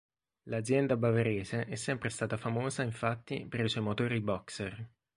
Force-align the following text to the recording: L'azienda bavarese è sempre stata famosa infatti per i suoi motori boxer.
L'azienda 0.45 0.97
bavarese 0.97 1.65
è 1.65 1.75
sempre 1.75 2.09
stata 2.09 2.35
famosa 2.35 2.81
infatti 2.81 3.45
per 3.45 3.63
i 3.65 3.69
suoi 3.69 3.83
motori 3.83 4.19
boxer. 4.19 4.89